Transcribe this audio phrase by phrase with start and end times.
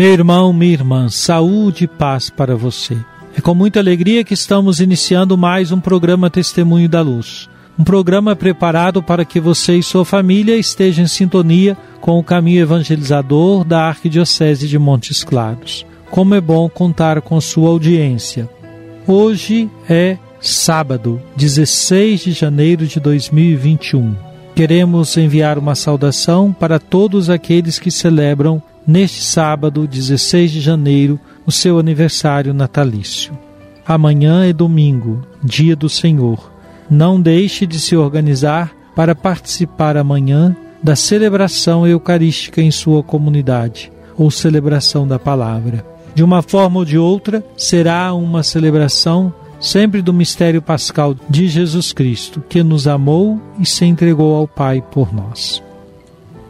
[0.00, 2.96] Meu irmão, minha irmã, saúde e paz para você.
[3.36, 7.50] É com muita alegria que estamos iniciando mais um programa Testemunho da Luz.
[7.78, 12.62] Um programa preparado para que você e sua família estejam em sintonia com o caminho
[12.62, 15.84] evangelizador da Arquidiocese de Montes Claros.
[16.10, 18.48] Como é bom contar com sua audiência.
[19.06, 24.16] Hoje é sábado, 16 de janeiro de 2021.
[24.54, 31.52] Queremos enviar uma saudação para todos aqueles que celebram neste sábado, 16 de janeiro, o
[31.52, 33.38] seu aniversário natalício.
[33.86, 36.50] Amanhã é domingo, dia do Senhor.
[36.90, 44.28] Não deixe de se organizar para participar amanhã da celebração eucarística em sua comunidade ou
[44.28, 45.86] celebração da palavra.
[46.12, 51.92] De uma forma ou de outra, será uma celebração sempre do mistério pascal de Jesus
[51.92, 55.62] Cristo, que nos amou e se entregou ao Pai por nós.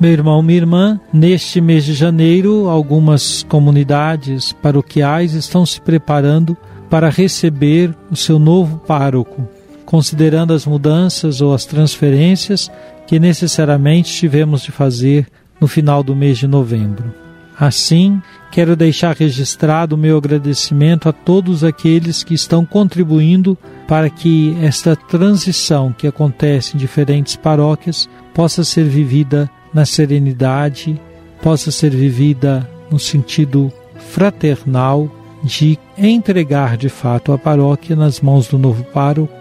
[0.00, 6.56] Meu irmão, minha irmã, neste mês de janeiro, algumas comunidades paroquiais estão se preparando
[6.88, 9.48] para receber o seu novo pároco,
[9.84, 12.70] considerando as mudanças ou as transferências
[13.08, 15.26] que necessariamente tivemos de fazer
[15.60, 17.12] no final do mês de novembro.
[17.58, 23.58] Assim, quero deixar registrado o meu agradecimento a todos aqueles que estão contribuindo
[23.88, 31.00] para que esta transição que acontece em diferentes paróquias possa ser vivida na serenidade,
[31.42, 35.10] possa ser vivida no sentido fraternal
[35.42, 39.32] de entregar de fato a paróquia nas mãos do novo pároco,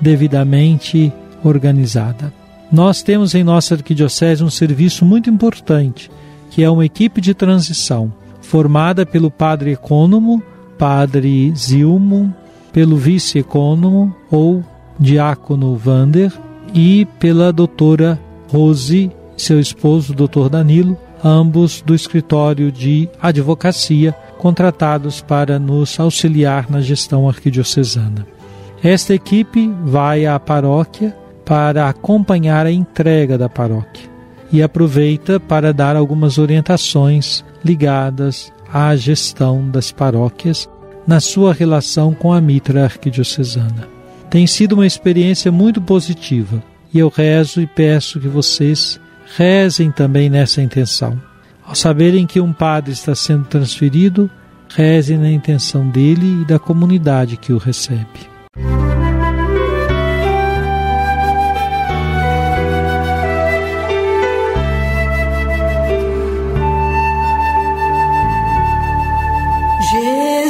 [0.00, 1.12] devidamente
[1.44, 2.32] organizada.
[2.70, 6.10] Nós temos em nossa arquidiocese um serviço muito importante,
[6.50, 10.42] que é uma equipe de transição, formada pelo padre ecônomo,
[10.78, 12.34] padre Zilmo,
[12.72, 14.64] pelo vice-ecônomo ou
[14.98, 16.32] diácono Vander
[16.74, 18.18] e pela doutora
[18.48, 19.10] Rose
[19.42, 20.48] seu esposo, Dr.
[20.48, 28.26] Danilo, ambos do escritório de advocacia, contratados para nos auxiliar na gestão arquidiocesana.
[28.82, 34.10] Esta equipe vai à paróquia para acompanhar a entrega da paróquia
[34.52, 40.68] e aproveita para dar algumas orientações ligadas à gestão das paróquias
[41.06, 43.88] na sua relação com a mitra arquidiocesana.
[44.30, 49.00] Tem sido uma experiência muito positiva e eu rezo e peço que vocês
[49.36, 51.20] rezem também nessa intenção.
[51.64, 54.30] Ao saberem que um padre está sendo transferido,
[54.68, 58.32] rezem na intenção dele e da comunidade que o recebe.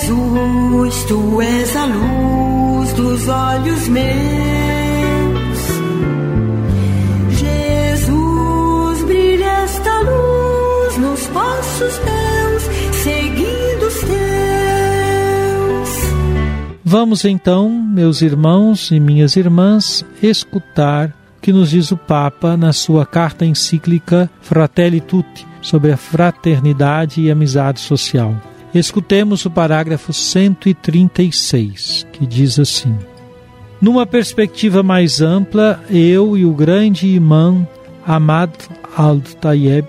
[0.00, 4.27] Jesus, tu és a luz dos olhos meus.
[16.90, 22.72] Vamos então, meus irmãos e minhas irmãs, escutar o que nos diz o Papa na
[22.72, 28.34] sua carta encíclica Fratelli Tutti sobre a fraternidade e amizade social.
[28.74, 32.96] Escutemos o parágrafo 136, que diz assim:
[33.82, 37.68] Numa perspectiva mais ampla, eu e o grande imã
[38.06, 38.50] Ahmad
[38.96, 39.86] al-Tayeb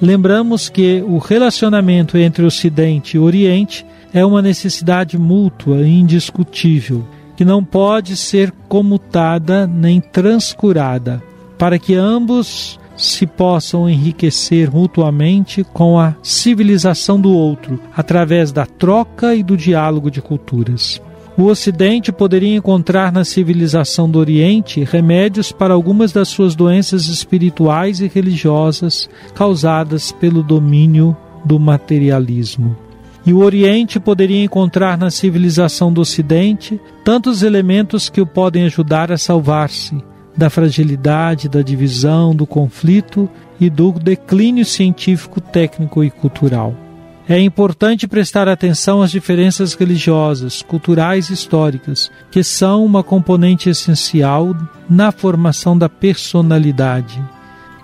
[0.00, 7.04] lembramos que o relacionamento entre Ocidente e Oriente é uma necessidade mútua e indiscutível,
[7.36, 11.22] que não pode ser comutada nem transcurada,
[11.56, 19.34] para que ambos se possam enriquecer mutuamente com a civilização do outro, através da troca
[19.34, 21.00] e do diálogo de culturas.
[21.38, 28.00] O Ocidente poderia encontrar na civilização do Oriente remédios para algumas das suas doenças espirituais
[28.00, 32.76] e religiosas causadas pelo domínio do materialismo.
[33.24, 39.12] E o Oriente poderia encontrar na civilização do Ocidente tantos elementos que o podem ajudar
[39.12, 39.96] a salvar-se
[40.36, 43.30] da fragilidade, da divisão, do conflito
[43.60, 46.74] e do declínio científico, técnico e cultural.
[47.28, 54.56] É importante prestar atenção às diferenças religiosas, culturais e históricas, que são uma componente essencial
[54.88, 57.22] na formação da personalidade,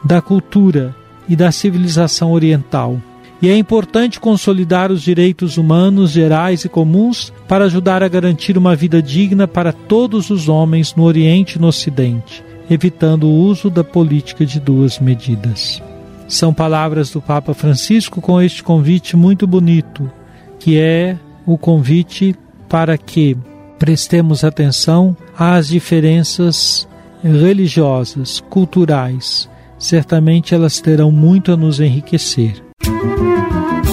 [0.03, 0.97] da cultura
[1.29, 2.99] e da civilização oriental.
[3.43, 8.75] E é importante consolidar os direitos humanos gerais e comuns para ajudar a garantir uma
[8.75, 13.85] vida digna para todos os homens no Oriente e no Ocidente, evitando o uso da
[13.85, 15.83] política de duas medidas.
[16.27, 20.11] São palavras do Papa Francisco com este convite muito bonito,
[20.59, 21.17] que é
[21.47, 22.35] o convite
[22.69, 23.37] para que
[23.79, 26.89] prestemos atenção às diferenças
[27.23, 29.49] religiosas, culturais.
[29.79, 32.63] Certamente elas terão muito a nos enriquecer.
[32.87, 33.84] Música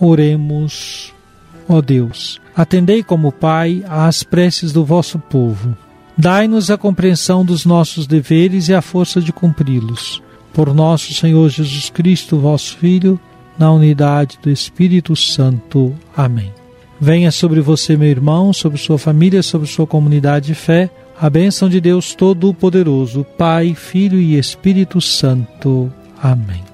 [0.00, 1.12] Oremos,
[1.68, 5.76] ó Deus, atendei como Pai às preces do vosso povo.
[6.16, 10.22] Dai-nos a compreensão dos nossos deveres e a força de cumpri-los.
[10.52, 13.20] Por nosso Senhor Jesus Cristo, vosso Filho,
[13.58, 15.94] na unidade do Espírito Santo.
[16.16, 16.52] Amém.
[17.00, 20.90] Venha sobre você, meu irmão, sobre sua família, sobre sua comunidade de fé,
[21.20, 25.92] a bênção de Deus Todo-Poderoso, Pai, Filho e Espírito Santo.
[26.20, 26.67] Amém.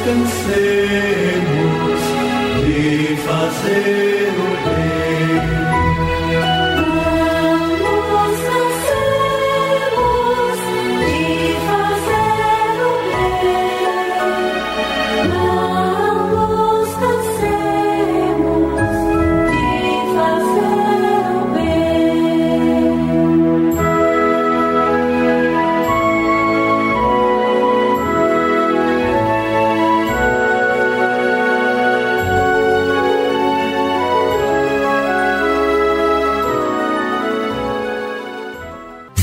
[0.00, 0.40] descansemos
[2.66, 4.09] e fazemos.